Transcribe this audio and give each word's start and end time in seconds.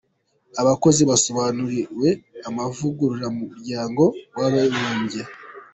Abakozi 0.61 1.01
basobanuriwe 1.09 2.09
amavugurura 2.49 3.27
mu 3.35 3.43
Muryango 3.51 4.03
w’Abibumbye. 4.37 5.21